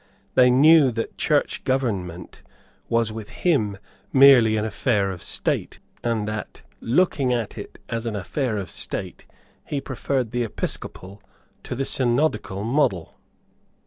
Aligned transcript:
They 0.33 0.49
knew 0.49 0.89
that 0.93 1.19
church 1.19 1.63
government 1.63 2.41
was 2.89 3.11
with 3.11 3.29
him 3.29 3.77
merely 4.11 4.57
an 4.57 4.65
affair 4.65 5.11
of 5.11 5.21
State, 5.21 5.77
and 6.03 6.27
that, 6.27 6.63
looking 6.79 7.31
at 7.31 7.55
it 7.55 7.77
as 7.87 8.07
an 8.07 8.15
affair 8.15 8.57
of 8.57 8.71
State, 8.71 9.27
he 9.63 9.79
preferred 9.79 10.31
the 10.31 10.43
episcopal 10.43 11.21
to 11.61 11.75
the 11.75 11.85
synodical 11.85 12.63
model. 12.63 13.13